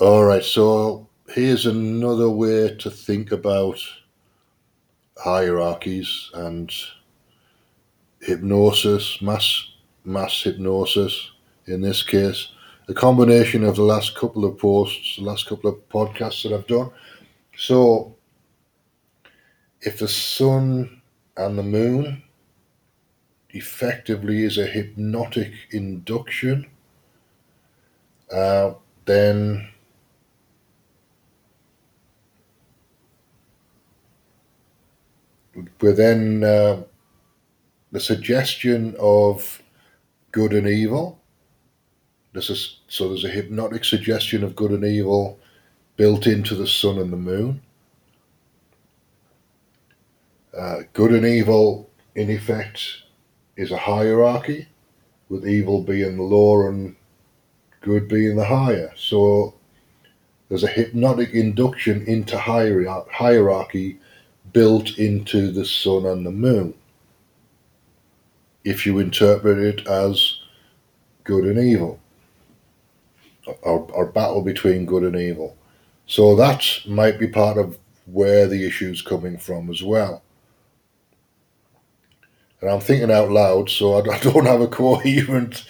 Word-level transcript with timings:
All 0.00 0.22
right, 0.22 0.44
so 0.44 1.08
here's 1.26 1.66
another 1.66 2.30
way 2.30 2.72
to 2.76 2.88
think 2.88 3.32
about 3.32 3.80
hierarchies 5.16 6.30
and 6.34 6.72
hypnosis, 8.20 9.20
mass 9.20 9.72
mass 10.04 10.40
hypnosis 10.40 11.32
in 11.66 11.80
this 11.80 12.04
case. 12.04 12.52
A 12.86 12.94
combination 12.94 13.64
of 13.64 13.74
the 13.74 13.82
last 13.82 14.14
couple 14.14 14.44
of 14.44 14.56
posts, 14.56 15.16
the 15.16 15.24
last 15.24 15.48
couple 15.48 15.68
of 15.68 15.88
podcasts 15.88 16.44
that 16.44 16.52
I've 16.52 16.68
done. 16.68 16.92
So 17.56 18.14
if 19.80 19.98
the 19.98 20.06
sun 20.06 21.02
and 21.36 21.58
the 21.58 21.64
moon 21.64 22.22
effectively 23.50 24.44
is 24.44 24.58
a 24.58 24.66
hypnotic 24.66 25.50
induction, 25.72 26.68
uh, 28.32 28.74
then 29.04 29.68
we're 35.80 36.44
uh, 36.44 36.82
the 37.92 38.00
suggestion 38.00 38.94
of 38.98 39.62
good 40.32 40.52
and 40.52 40.66
evil. 40.66 41.20
There's 42.32 42.50
a, 42.50 42.56
so 42.92 43.08
there's 43.08 43.24
a 43.24 43.30
hypnotic 43.30 43.84
suggestion 43.84 44.44
of 44.44 44.54
good 44.54 44.70
and 44.70 44.84
evil 44.84 45.38
built 45.96 46.26
into 46.26 46.54
the 46.54 46.66
sun 46.66 46.98
and 46.98 47.12
the 47.12 47.16
moon. 47.16 47.60
Uh, 50.56 50.80
good 50.92 51.12
and 51.12 51.24
evil, 51.24 51.88
in 52.14 52.30
effect, 52.30 53.02
is 53.56 53.70
a 53.70 53.76
hierarchy, 53.76 54.68
with 55.28 55.46
evil 55.46 55.82
being 55.82 56.16
the 56.16 56.22
lower 56.22 56.68
and 56.68 56.96
good 57.80 58.08
being 58.08 58.36
the 58.36 58.44
higher. 58.44 58.92
So 58.96 59.54
there's 60.48 60.64
a 60.64 60.68
hypnotic 60.68 61.30
induction 61.32 62.04
into 62.06 62.38
hierarchy 62.38 64.00
built 64.52 64.98
into 64.98 65.50
the 65.50 65.64
sun 65.64 66.06
and 66.06 66.24
the 66.24 66.30
moon. 66.30 66.74
If 68.64 68.86
you 68.86 68.98
interpret 68.98 69.58
it 69.58 69.86
as 69.86 70.40
good 71.24 71.44
and 71.44 71.58
evil, 71.58 72.00
or, 73.62 73.86
or 73.92 74.06
battle 74.06 74.42
between 74.42 74.86
good 74.86 75.02
and 75.02 75.16
evil. 75.16 75.56
So 76.06 76.34
that 76.36 76.66
might 76.86 77.18
be 77.18 77.28
part 77.28 77.58
of 77.58 77.78
where 78.06 78.46
the 78.46 78.66
issue's 78.66 79.02
coming 79.02 79.38
from 79.38 79.70
as 79.70 79.82
well. 79.82 80.22
And 82.60 82.70
I'm 82.70 82.80
thinking 82.80 83.10
out 83.10 83.30
loud, 83.30 83.70
so 83.70 83.98
I 83.98 84.18
don't 84.22 84.46
have 84.46 84.60
a 84.60 84.68
coherent 84.68 85.64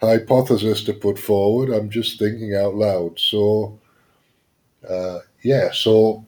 hypothesis 0.00 0.82
to 0.84 0.92
put 0.92 1.18
forward. 1.18 1.70
I'm 1.70 1.90
just 1.90 2.18
thinking 2.18 2.54
out 2.54 2.74
loud. 2.74 3.18
So, 3.18 3.78
uh, 4.88 5.20
yeah, 5.42 5.70
so, 5.72 6.26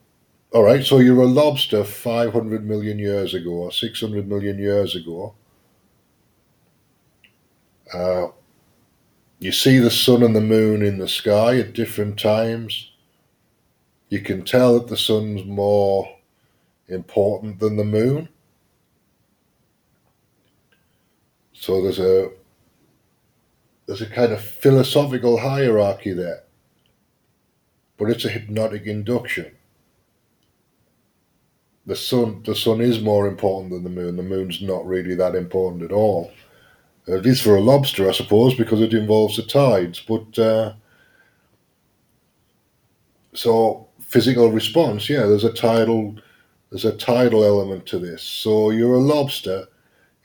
all 0.53 0.65
right, 0.65 0.85
so 0.85 0.99
you're 0.99 1.21
a 1.23 1.27
lobster 1.27 1.85
500 1.85 2.65
million 2.67 2.99
years 2.99 3.35
ago 3.35 3.51
or 3.51 3.73
600 3.73 4.27
million 4.29 4.59
years 4.59 4.97
ago. 4.97 5.35
Uh, 7.95 8.29
you 9.39 9.53
see 9.53 9.79
the 9.79 9.91
sun 9.91 10.23
and 10.25 10.35
the 10.35 10.41
moon 10.41 10.83
in 10.83 10.99
the 10.99 11.09
sky 11.09 11.59
at 11.59 11.73
different 11.73 12.19
times. 12.19 12.91
You 14.09 14.21
can 14.21 14.45
tell 14.45 14.75
that 14.75 14.89
the 14.89 14.97
sun's 14.97 15.45
more 15.45 16.17
important 16.89 17.61
than 17.61 17.77
the 17.77 17.85
moon. 17.85 18.29
So 21.53 21.81
there's 21.81 22.01
a 22.01 22.31
there's 23.87 24.03
a 24.03 24.07
kind 24.07 24.33
of 24.33 24.41
philosophical 24.41 25.39
hierarchy 25.39 26.13
there, 26.13 26.43
but 27.99 28.11
it's 28.11 28.25
a 28.25 28.31
hypnotic 28.31 28.87
induction. 28.87 29.53
The 31.91 31.97
sun 31.97 32.45
the 32.45 32.55
sun 32.55 32.81
is 32.81 33.03
more 33.03 33.27
important 33.27 33.73
than 33.73 33.83
the 33.83 33.91
moon. 33.91 34.15
The 34.15 34.23
moon's 34.23 34.63
not 34.63 34.87
really 34.87 35.17
that 35.17 35.35
important 35.35 35.83
at 35.83 35.91
all. 35.91 36.31
It 37.09 37.27
is 37.27 37.41
for 37.41 37.57
a 37.57 37.61
lobster, 37.61 38.09
I 38.09 38.13
suppose, 38.13 38.55
because 38.55 38.81
it 38.81 38.95
involves 38.95 39.35
the 39.35 39.43
tides. 39.43 39.99
But 39.99 40.39
uh, 40.39 40.75
so 43.35 43.89
physical 43.99 44.53
response, 44.53 45.11
yeah, 45.11 45.27
there's 45.27 45.43
a 45.43 45.53
tidal 45.53 46.15
there's 46.71 46.85
a 46.85 46.97
tidal 46.97 47.43
element 47.43 47.87
to 47.87 47.99
this. 47.99 48.23
So 48.23 48.71
you're 48.71 48.95
a 48.95 48.99
lobster 48.99 49.67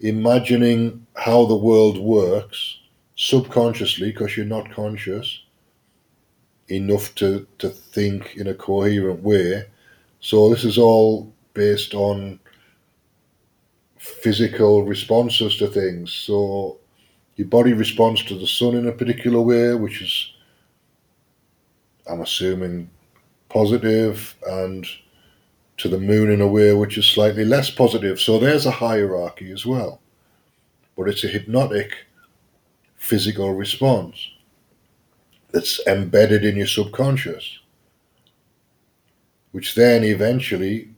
imagining 0.02 1.08
how 1.16 1.46
the 1.48 1.56
world 1.56 1.98
works 1.98 2.78
subconsciously 3.16 4.12
because 4.12 4.38
you're 4.38 4.46
not 4.46 4.70
conscious 4.70 5.42
enough 6.68 7.16
to, 7.16 7.48
to 7.58 7.70
think 7.70 8.36
in 8.36 8.46
a 8.46 8.54
coherent 8.54 9.24
way. 9.24 9.64
So 10.20 10.52
this 10.52 10.64
is 10.64 10.78
all 10.78 11.34
based 11.56 11.96
on 11.96 12.40
physical 13.98 14.84
responses 14.84 15.58
to 15.58 15.68
things. 15.68 16.14
So 16.14 16.78
your 17.38 17.48
body 17.48 17.74
responds 17.74 18.24
to 18.26 18.38
the 18.38 18.46
sun 18.46 18.76
in 18.76 18.88
a 18.88 18.92
particular 18.92 19.42
way, 19.42 19.74
which 19.74 20.02
is, 20.04 20.34
I'm 22.08 22.22
assuming, 22.22 22.90
positive, 23.50 24.36
and 24.48 24.86
to 25.78 25.90
the 25.90 26.00
moon 26.00 26.32
in 26.32 26.42
a 26.42 26.48
way 26.48 26.74
which 26.74 26.98
is 26.98 27.06
slightly 27.06 27.44
less 27.44 27.70
positive. 27.70 28.22
So 28.22 28.38
there's 28.38 28.66
a 28.66 28.72
hierarchy 28.72 29.52
as 29.52 29.66
well. 29.66 30.00
But 30.96 31.10
it's 31.10 31.24
a 31.24 31.28
hypnotic 31.28 31.92
physical 32.96 33.54
response 33.54 34.30
that's 35.52 35.86
embedded 35.88 36.46
in 36.46 36.56
your 36.56 36.68
subconscious, 36.68 37.60
which 39.52 39.76
then 39.76 40.04
eventually, 40.04 40.95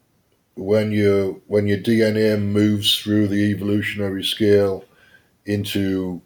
when 0.58 0.92
you 0.92 1.42
when 1.48 1.68
your 1.68 1.78
DNA 1.78 2.42
moves 2.42 2.98
through 2.98 3.28
the 3.28 3.52
evolutionary 3.52 4.24
scale 4.24 4.84
into 5.46 6.22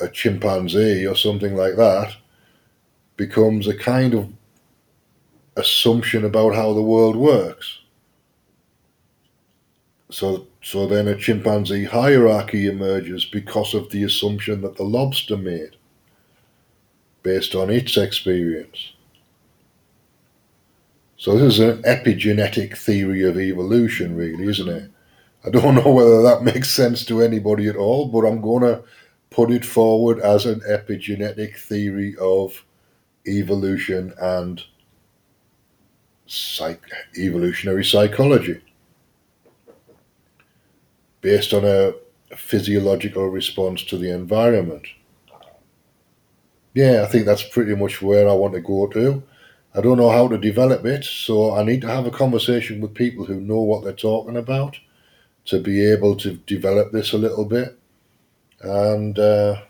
a 0.00 0.08
chimpanzee 0.08 1.06
or 1.06 1.16
something 1.16 1.56
like 1.56 1.76
that, 1.76 2.14
becomes 3.16 3.66
a 3.66 3.76
kind 3.76 4.14
of 4.14 4.28
assumption 5.56 6.24
about 6.24 6.54
how 6.54 6.72
the 6.72 6.82
world 6.82 7.16
works. 7.16 7.78
So, 10.10 10.46
so 10.62 10.86
then 10.86 11.08
a 11.08 11.16
chimpanzee 11.16 11.84
hierarchy 11.84 12.66
emerges 12.66 13.24
because 13.24 13.74
of 13.74 13.90
the 13.90 14.04
assumption 14.04 14.60
that 14.62 14.76
the 14.76 14.84
lobster 14.84 15.36
made 15.36 15.76
based 17.22 17.54
on 17.54 17.70
its 17.70 17.96
experience. 17.96 18.92
So 21.22 21.38
this 21.38 21.54
is 21.54 21.60
an 21.60 21.82
epigenetic 21.84 22.76
theory 22.76 23.22
of 23.22 23.38
evolution, 23.38 24.16
really, 24.16 24.44
isn't 24.48 24.68
it? 24.68 24.90
I 25.46 25.50
don't 25.50 25.76
know 25.84 25.92
whether 25.92 26.20
that 26.20 26.42
makes 26.42 26.68
sense 26.68 27.04
to 27.04 27.22
anybody 27.22 27.68
at 27.68 27.76
all, 27.76 28.08
but 28.08 28.26
I'm 28.26 28.40
going 28.40 28.64
to 28.64 28.82
put 29.30 29.52
it 29.52 29.64
forward 29.64 30.18
as 30.18 30.46
an 30.46 30.62
epigenetic 30.68 31.56
theory 31.56 32.16
of 32.20 32.64
evolution 33.24 34.12
and 34.20 34.64
psych- 36.26 36.90
evolutionary 37.16 37.84
psychology 37.84 38.60
based 41.20 41.54
on 41.54 41.64
a 41.64 41.92
physiological 42.36 43.28
response 43.28 43.84
to 43.84 43.96
the 43.96 44.10
environment. 44.10 44.88
Yeah, 46.74 47.04
I 47.04 47.06
think 47.06 47.26
that's 47.26 47.48
pretty 47.48 47.76
much 47.76 48.02
where 48.02 48.28
I 48.28 48.32
want 48.32 48.54
to 48.54 48.60
go 48.60 48.88
to. 48.88 49.22
I 49.74 49.80
don't 49.80 49.96
know 49.96 50.10
how 50.10 50.28
to 50.28 50.36
develop 50.36 50.84
it, 50.84 51.04
so 51.04 51.54
I 51.54 51.62
need 51.62 51.80
to 51.80 51.88
have 51.88 52.06
a 52.06 52.10
conversation 52.10 52.80
with 52.80 52.94
people 52.94 53.24
who 53.24 53.40
know 53.40 53.60
what 53.60 53.84
they're 53.84 53.92
talking 53.92 54.36
about 54.36 54.76
to 55.46 55.60
be 55.60 55.84
able 55.90 56.16
to 56.16 56.34
develop 56.34 56.92
this 56.92 57.12
a 57.12 57.18
little 57.18 57.44
bit. 57.44 57.78
And 58.60 59.18
uh, 59.18 59.62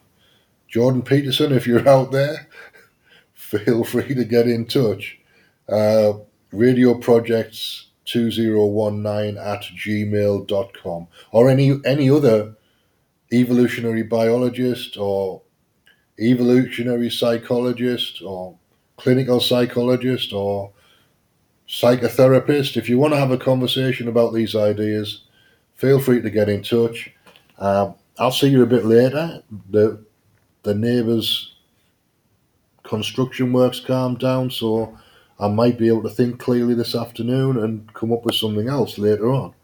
Jordan 0.68 1.02
Peterson, 1.02 1.52
if 1.52 1.66
you're 1.66 1.88
out 1.88 2.10
there, 2.10 2.48
feel 3.34 3.84
free 3.84 4.14
to 4.14 4.24
get 4.24 4.48
in 4.48 4.66
touch. 4.66 5.18
Uh, 5.68 6.14
radio 6.50 6.94
projects 6.94 7.86
2019 8.06 9.38
at 9.38 9.62
gmail.com 9.62 11.06
or 11.30 11.48
any 11.48 11.80
any 11.84 12.10
other 12.10 12.54
evolutionary 13.32 14.02
biologist 14.02 14.96
or 14.98 15.40
evolutionary 16.18 17.08
psychologist 17.08 18.20
or 18.22 18.58
clinical 19.02 19.40
psychologist 19.40 20.32
or 20.32 20.70
psychotherapist 21.68 22.76
if 22.76 22.88
you 22.88 22.98
want 22.98 23.12
to 23.12 23.18
have 23.18 23.30
a 23.30 23.38
conversation 23.38 24.08
about 24.08 24.32
these 24.32 24.54
ideas 24.54 25.22
feel 25.74 25.98
free 25.98 26.20
to 26.20 26.30
get 26.30 26.48
in 26.48 26.62
touch 26.62 27.12
um, 27.58 27.94
i'll 28.18 28.30
see 28.30 28.48
you 28.48 28.62
a 28.62 28.66
bit 28.66 28.84
later 28.84 29.42
the 29.70 30.04
the 30.62 30.74
neighbours 30.74 31.54
construction 32.82 33.52
works 33.52 33.80
calmed 33.80 34.18
down 34.18 34.50
so 34.50 34.96
I 35.42 35.48
might 35.48 35.76
be 35.76 35.88
able 35.88 36.04
to 36.04 36.08
think 36.08 36.38
clearly 36.38 36.74
this 36.74 36.94
afternoon 36.94 37.58
and 37.58 37.92
come 37.94 38.12
up 38.12 38.24
with 38.24 38.36
something 38.36 38.68
else 38.68 38.96
later 38.96 39.28
on. 39.32 39.54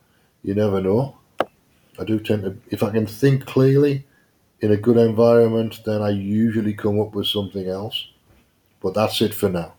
You 0.43 0.57
never 0.57 0.81
know. 0.81 1.17
I 2.01 2.05
do 2.05 2.19
tend 2.19 2.43
to, 2.43 2.57
if 2.69 2.83
I 2.83 2.91
can 2.91 3.07
think 3.07 3.47
clearly 3.47 4.05
in 4.61 4.73
a 4.73 4.77
good 4.77 4.97
environment, 4.97 5.81
then 5.87 6.03
I 6.03 6.11
usually 6.11 6.75
come 6.75 7.01
up 7.01 7.15
with 7.15 7.29
something 7.29 7.69
else. 7.69 8.09
But 8.81 8.95
that's 8.95 9.21
it 9.21 9.35
for 9.35 9.49
now. 9.49 9.75